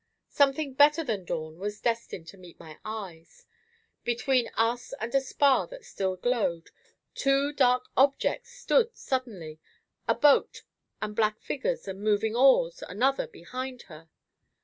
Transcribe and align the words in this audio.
Something 0.29 0.73
better 0.73 1.03
than 1.03 1.25
dawn 1.25 1.59
was 1.59 1.79
destined 1.79 2.25
to 2.29 2.37
meet 2.39 2.59
my 2.59 2.79
eyes; 2.83 3.45
between 4.03 4.47
us 4.55 4.95
and 4.99 5.13
a 5.13 5.21
spar 5.21 5.67
that 5.67 5.85
still 5.85 6.15
glowed, 6.15 6.71
two 7.13 7.53
dark 7.53 7.85
objects 7.95 8.49
stood 8.49 8.97
suddenly—a 8.97 10.15
boat 10.15 10.63
and 11.03 11.15
black 11.15 11.39
figures 11.39 11.87
and 11.87 12.01
moving 12.01 12.35
oars, 12.35 12.81
another 12.89 13.27
behind 13.27 13.83
her. 13.83 14.09